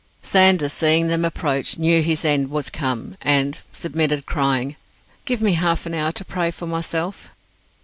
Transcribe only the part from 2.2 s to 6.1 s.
end was come, and submitted, crying, "Give me half an